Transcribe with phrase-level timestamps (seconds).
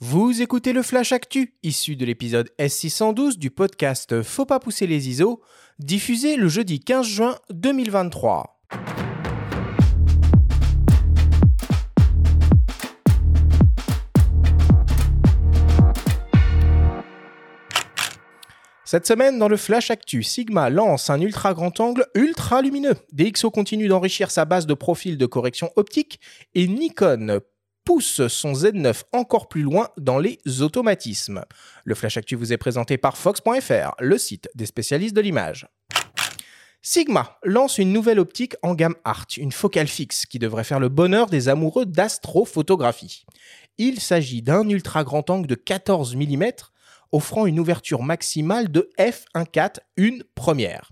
[0.00, 5.08] Vous écoutez le Flash Actu, issu de l'épisode S612 du podcast Faut pas pousser les
[5.08, 5.40] ISO,
[5.78, 8.60] diffusé le jeudi 15 juin 2023.
[18.84, 22.96] Cette semaine, dans le Flash Actu, Sigma lance un ultra grand angle ultra lumineux.
[23.12, 26.20] DxO continue d'enrichir sa base de profils de correction optique
[26.54, 27.40] et Nikon
[27.86, 31.42] pousse son Z9 encore plus loin dans les automatismes.
[31.84, 35.68] Le Flash Actu vous est présenté par Fox.fr, le site des spécialistes de l'image.
[36.82, 40.88] Sigma lance une nouvelle optique en gamme Art, une focale fixe qui devrait faire le
[40.88, 43.24] bonheur des amoureux d'astrophotographie.
[43.78, 46.44] Il s'agit d'un ultra grand angle de 14 mm
[47.12, 50.90] offrant une ouverture maximale de f1.4, une première.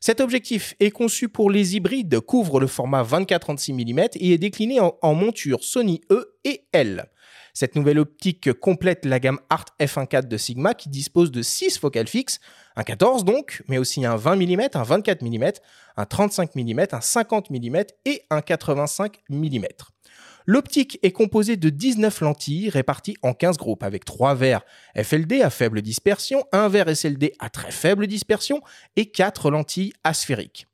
[0.00, 4.78] Cet objectif est conçu pour les hybrides, couvre le format 24-36 mm et est décliné
[4.80, 7.06] en, monture Sony E et L.
[7.54, 12.06] Cette nouvelle optique complète la gamme Art f1.4 de Sigma qui dispose de 6 focales
[12.06, 12.38] fixes,
[12.76, 15.52] un 14 donc, mais aussi un 20 mm, un 24 mm,
[15.96, 19.64] un 35 mm, un 50 mm et un 85 mm.
[20.48, 24.64] L'optique est composée de 19 lentilles réparties en 15 groupes avec 3 verres
[24.96, 28.60] FLD à faible dispersion, un verre SLD à très faible dispersion
[28.94, 30.68] et 4 lentilles asphériques.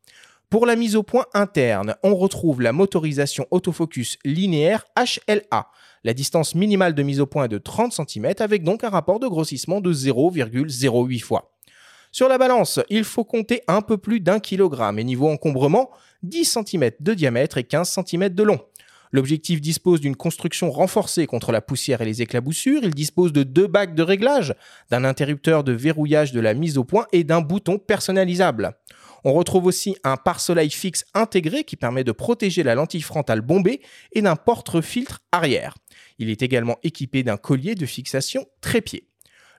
[0.51, 5.67] Pour la mise au point interne, on retrouve la motorisation autofocus linéaire HLA.
[6.05, 9.21] La distance minimale de mise au point est de 30 cm avec donc un rapport
[9.21, 11.51] de grossissement de 0,08 fois.
[12.11, 15.89] Sur la balance, il faut compter un peu plus d'un kilogramme et niveau encombrement,
[16.23, 18.61] 10 cm de diamètre et 15 cm de long.
[19.13, 22.81] L'objectif dispose d'une construction renforcée contre la poussière et les éclaboussures.
[22.83, 24.55] Il dispose de deux bacs de réglage,
[24.91, 28.73] d'un interrupteur de verrouillage de la mise au point et d'un bouton personnalisable.
[29.25, 33.83] On retrouve aussi un pare-soleil fixe intégré qui permet de protéger la lentille frontale bombée
[34.13, 35.77] et d'un porte-filtre arrière.
[36.19, 39.09] Il est également équipé d'un collier de fixation trépied.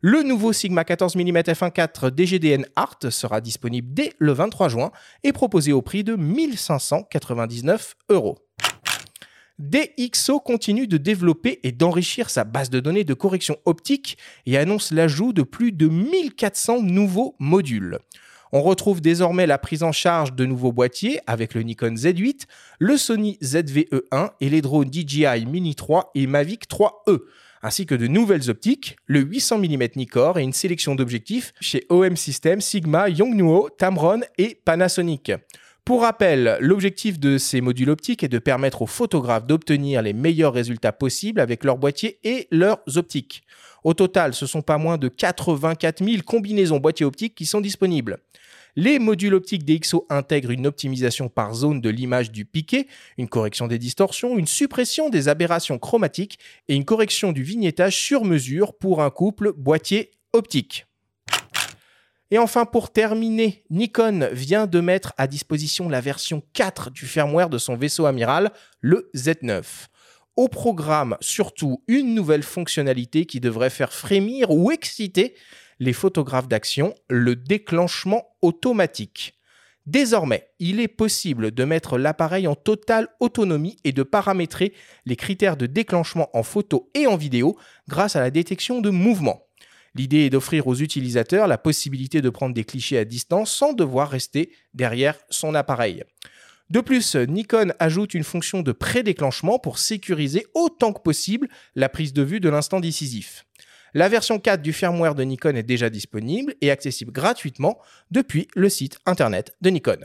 [0.01, 4.91] Le nouveau Sigma 14 mm f1.4 DGDN Art sera disponible dès le 23 juin
[5.23, 8.37] et proposé au prix de 1599 euros.
[9.63, 14.91] DxO continue de développer et d'enrichir sa base de données de correction optique et annonce
[14.91, 17.99] l'ajout de plus de 1400 nouveaux modules.
[18.51, 22.41] On retrouve désormais la prise en charge de nouveaux boîtiers avec le Nikon Z8,
[22.79, 27.19] le Sony ZV-E1 et les drones DJI Mini 3 et Mavic 3E,
[27.61, 32.17] ainsi que de nouvelles optiques, le 800 mm Nikkor et une sélection d'objectifs chez OM
[32.17, 35.31] System, Sigma, Yongnuo, Tamron et Panasonic.
[35.85, 40.53] Pour rappel, l'objectif de ces modules optiques est de permettre aux photographes d'obtenir les meilleurs
[40.53, 43.43] résultats possibles avec leur boîtier et leurs optiques.
[43.83, 48.19] Au total, ce sont pas moins de 84 000 combinaisons boîtiers optiques qui sont disponibles.
[48.77, 53.67] Les modules optiques DxO intègrent une optimisation par zone de l'image du piqué, une correction
[53.67, 56.39] des distorsions, une suppression des aberrations chromatiques
[56.69, 60.85] et une correction du vignettage sur mesure pour un couple boîtier optique.
[62.33, 67.47] Et enfin, pour terminer, Nikon vient de mettre à disposition la version 4 du firmware
[67.47, 68.51] de son vaisseau amiral,
[68.81, 69.61] le Z9.
[70.35, 75.35] Au programme, surtout, une nouvelle fonctionnalité qui devrait faire frémir ou exciter
[75.77, 79.35] les photographes d'action, le déclenchement automatique.
[79.85, 84.73] Désormais, il est possible de mettre l'appareil en totale autonomie et de paramétrer
[85.05, 87.55] les critères de déclenchement en photo et en vidéo
[87.87, 89.43] grâce à la détection de mouvement.
[89.95, 94.09] L'idée est d'offrir aux utilisateurs la possibilité de prendre des clichés à distance sans devoir
[94.09, 96.03] rester derrière son appareil.
[96.69, 102.13] De plus, Nikon ajoute une fonction de pré-déclenchement pour sécuriser autant que possible la prise
[102.13, 103.45] de vue de l'instant décisif.
[103.93, 107.77] La version 4 du firmware de Nikon est déjà disponible et accessible gratuitement
[108.09, 109.99] depuis le site internet de Nikon.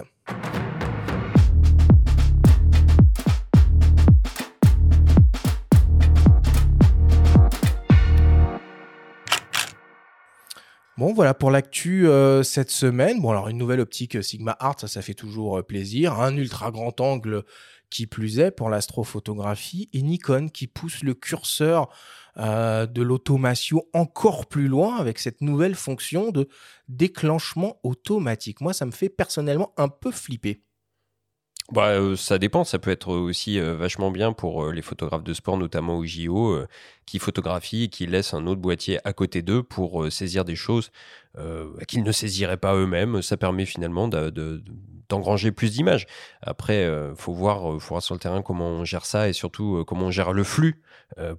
[10.99, 13.21] Bon, voilà pour l'actu euh, cette semaine.
[13.21, 16.21] Bon, alors une nouvelle optique euh, Sigma Art, ça, fait toujours euh, plaisir.
[16.21, 17.45] Un ultra grand angle
[17.89, 21.89] qui plus est pour l'astrophotographie et Nikon qui pousse le curseur
[22.37, 26.49] de l'automation encore plus loin avec cette nouvelle fonction de
[26.89, 28.61] déclenchement automatique.
[28.61, 30.63] Moi, ça me fait personnellement un peu flipper.
[31.71, 35.99] Bah, ça dépend, ça peut être aussi vachement bien pour les photographes de sport, notamment
[35.99, 36.59] au JO,
[37.05, 40.91] qui photographient et qui laissent un autre boîtier à côté d'eux pour saisir des choses
[41.87, 43.21] qu'ils ne saisiraient pas eux-mêmes.
[43.21, 44.09] Ça permet finalement
[45.09, 46.07] d'engranger plus d'images.
[46.43, 49.85] Après, il faut voir, faut voir sur le terrain comment on gère ça et surtout
[49.87, 50.83] comment on gère le flux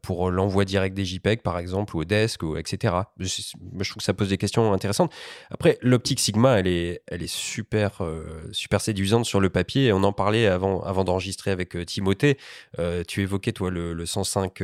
[0.02, 2.96] pour l'envoi direct des JPEG, par exemple, ou au desk, ou, etc.
[3.20, 5.14] Je, je trouve que ça pose des questions intéressantes.
[5.52, 8.02] Après, l'optique Sigma, elle est, elle est super,
[8.52, 9.94] super séduisante sur le papier.
[9.94, 12.38] On en parlait avant, avant d'enregistrer avec Timothée.
[13.08, 14.62] tu évoquais, toi, le, le 105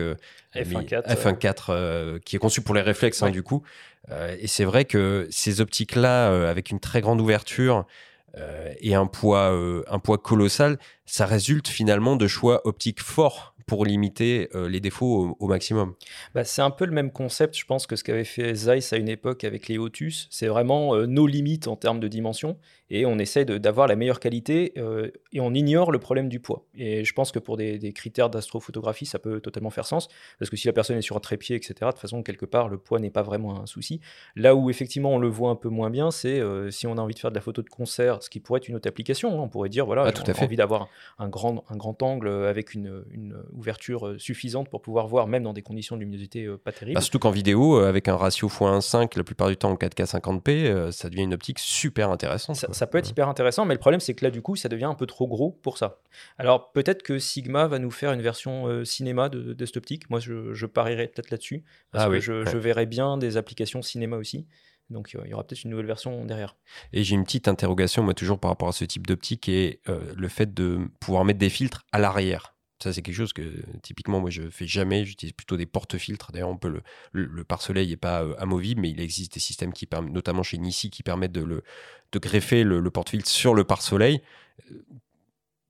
[0.56, 1.06] F1.4.
[1.08, 3.64] F1.4 qui est conçu pour les réflexes, hein, du coup.
[4.40, 7.86] et c'est vrai que ces optiques-là, avec une très grande ouverture,
[8.80, 14.50] et un poids, un poids colossal, ça résulte finalement de choix optiques forts pour limiter
[14.54, 15.96] euh, les défauts au, maximum.
[16.36, 18.98] Bah, c'est un peu le même concept, je pense, que ce qu'avait fait Zeiss à
[18.98, 20.28] une époque avec les Otus.
[20.30, 22.58] C'est vraiment euh, nos limites en termes de dimension
[22.92, 26.68] et on essaie d'avoir la meilleure qualité euh, et on ignore le problème du poids.
[26.76, 30.58] Et je pense que pour des, critères d'astrophotographie, ça peut totalement faire sens parce que
[30.58, 33.00] si la personne est sur un trépied, etc., de toute façon, quelque part, le poids
[33.00, 34.00] n'est pas vraiment un souci.
[34.36, 37.16] Là où effectivement on le voit un peu moins bien, c'est si on a envie
[37.16, 39.32] de faire de la photo de concert, ce qui pourrait être une autre application.
[39.32, 39.42] Hein.
[39.42, 43.04] on pourrait dire, voilà, ah, j'ai envie d'avoir un grand, un grand angle avec une,
[43.12, 46.72] une ouverture euh, suffisante pour pouvoir voir, même dans des conditions de luminosité euh, pas
[46.72, 46.96] terribles.
[46.96, 50.06] Bah, surtout qu'en vidéo, euh, avec un ratio x1.5, la plupart du temps en 4K
[50.06, 52.56] 50p, ça devient une optique super intéressante.
[52.56, 54.86] Ça, peut être hyper intéressant, mais le problème, c'est que là, du coup, ça devient
[54.86, 56.00] un peu trop gros pour ça.
[56.38, 60.10] Alors, peut-être que Sigma va nous faire une version cinéma de, cette optique.
[60.10, 64.18] Moi, je, parierais peut-être là-dessus, parce ah que je, je verrais bien des applications cinéma
[64.18, 64.48] aussi.
[64.92, 66.56] Donc il y aura peut-être une nouvelle version derrière.
[66.94, 70.28] Et j'ai une petite interrogation, moi, toujours par rapport à ce type d'optique, et le
[70.28, 72.55] fait de pouvoir mettre des filtres à l'arrière.
[72.86, 73.42] Ça, c'est quelque chose que
[73.82, 75.06] typiquement, moi, je fais jamais.
[75.06, 76.32] J'utilise plutôt des porte-filtres.
[76.32, 76.84] D'ailleurs, on peut le,
[77.26, 80.60] le, pare-soleil n'est pas euh, amovible, mais il existe des systèmes qui permettent, notamment chez
[80.60, 81.64] Nissi, qui permettent de,
[82.14, 84.22] greffer le, le porte-filtre sur le pare-soleil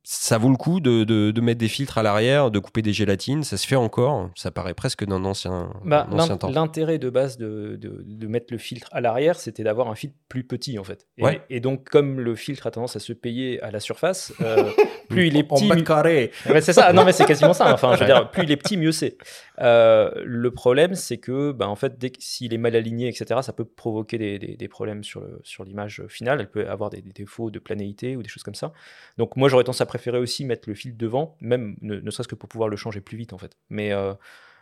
[0.07, 3.43] ça vaut le coup de, de, mettre des filtres à l'arrière, de couper des gélatines.
[3.43, 4.29] Ça se fait encore.
[4.35, 6.07] Ça paraît presque d'un ancien, bah,
[6.39, 6.49] temps.
[6.49, 10.43] L'intérêt de base de, de, mettre le filtre à l'arrière, c'était d'avoir un filtre plus
[10.43, 11.07] petit en fait.
[11.17, 14.69] Et, et, donc, comme le filtre a tendance à se payer à la surface, euh,
[15.09, 15.71] plus il est petit.
[15.71, 16.31] En carré.
[16.61, 16.93] c'est ça.
[16.93, 17.73] Non, mais c'est quasiment ça.
[17.73, 19.17] Enfin, je veux dire, plus il est petit, mieux c'est.
[19.59, 23.53] Euh, le problème, c'est que, bah, en fait, dès s'il est mal aligné, etc., ça
[23.53, 25.23] peut provoquer des, des, problèmes sur
[25.65, 26.41] l'image sur finale.
[26.41, 28.71] Elle peut avoir des, défauts de planéité ou des choses comme ça.
[29.17, 32.35] Donc, moi, j'aurais tendance à préférer aussi mettre le fil devant, même ne, serait-ce que
[32.35, 33.57] pour pouvoir le changer plus vite en fait.
[33.69, 34.13] Mais euh,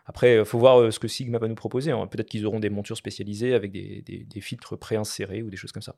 [0.06, 1.92] après, il faut voir euh, ce que Sigma va nous proposer.
[1.92, 2.08] Hein.
[2.08, 5.82] Peut-être qu'ils auront des montures spécialisées avec des, des, filtres préinsérés ou des choses comme
[5.82, 5.96] ça.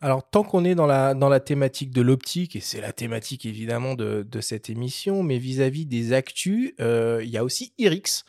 [0.00, 3.46] Alors, tant qu'on est dans la, dans la thématique de l'optique, et c'est la thématique
[3.46, 8.24] évidemment de, de, cette émission, mais vis-à-vis des actus, euh, il y a aussi Irix.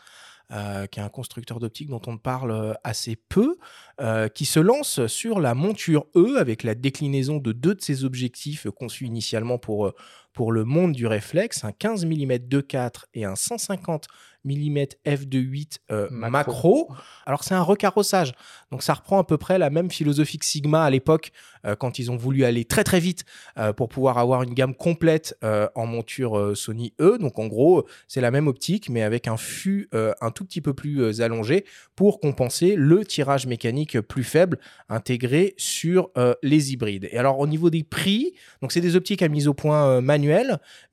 [0.52, 3.58] Euh, qui est un constructeur d'optique dont on parle euh, assez peu,
[4.00, 8.06] euh, qui se lance sur la monture E avec la déclinaison de deux de ses
[8.06, 9.92] objectifs conçus initialement pour,
[10.36, 14.08] pour le monde du réflexe, un 15 mm 2.4 et un 150
[14.46, 15.80] mm f2.8
[16.12, 16.30] macro.
[16.30, 16.92] macro.
[17.26, 18.34] Alors c'est un recarrossage,
[18.72, 21.32] donc ça reprend à peu près la même philosophie que Sigma à l'époque
[21.66, 23.26] euh, quand ils ont voulu aller très très vite
[23.58, 27.18] euh, pour pouvoir avoir une gamme complète euh, en monture Sony E.
[27.18, 30.74] Donc en gros c'est la même optique mais avec un fût un tout petit peu
[30.74, 31.66] plus allongé
[31.96, 34.60] pour compenser le tirage mécanique plus faible
[34.90, 36.12] intégré sur
[36.44, 37.10] les hybrides.
[37.12, 40.25] Et alors au niveau des prix, donc c'est des optiques à mise au point manuelle,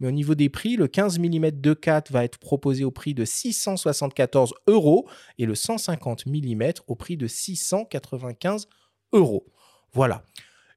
[0.00, 3.24] mais au niveau des prix, le 15 mm 2.4 va être proposé au prix de
[3.24, 5.08] 674 euros
[5.38, 8.68] et le 150 mm au prix de 695
[9.12, 9.46] euros.
[9.92, 10.24] Voilà.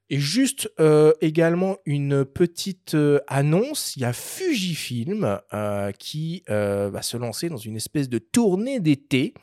[0.08, 7.02] Et juste euh, également une petite euh, annonce, il y a Fujifilm euh, qui va
[7.02, 9.34] se lancer dans une espèce de tournée d'été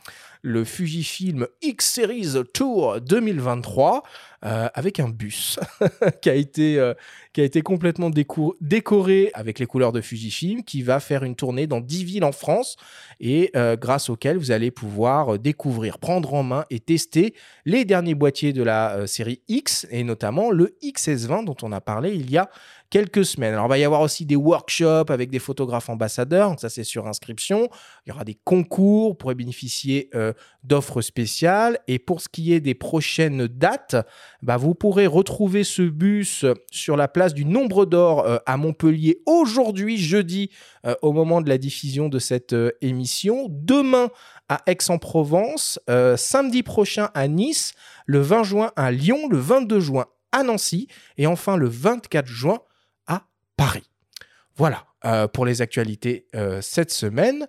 [0.43, 4.03] le Fujifilm X-Series Tour 2023
[4.45, 5.57] euh, avec un bus
[6.21, 6.93] qui, a été, euh,
[7.31, 11.65] qui a été complètement décoré avec les couleurs de Fujifilm, qui va faire une tournée
[11.65, 12.75] dans 10 villes en France
[13.21, 18.15] et euh, grâce auquel vous allez pouvoir découvrir, prendre en main et tester les derniers
[18.15, 22.37] boîtiers de la série X et notamment le XS20 dont on a parlé il y
[22.37, 22.49] a
[22.93, 23.55] quelques semaines.
[23.55, 26.49] Alors, il va y avoir aussi des workshops avec des photographes ambassadeurs.
[26.49, 27.67] Donc, ça, c'est sur inscription.
[28.05, 30.31] Il y aura des concours pour bénéficier euh,
[30.63, 31.79] d'offres spéciales.
[31.87, 33.95] Et pour ce qui est des prochaines dates,
[34.43, 39.23] bah, vous pourrez retrouver ce bus sur la place du Nombre d'Or euh, à Montpellier
[39.25, 40.51] aujourd'hui, jeudi,
[40.85, 43.47] euh, au moment de la diffusion de cette émission.
[43.49, 44.09] Demain,
[44.49, 45.79] à Aix-en-Provence,
[46.15, 47.73] samedi prochain à Nice,
[48.05, 52.59] le 20 juin à Lyon, le 22 juin à Nancy et enfin le 24 juin
[53.63, 53.89] Paris.
[54.57, 57.47] Voilà euh, pour les actualités euh, cette semaine.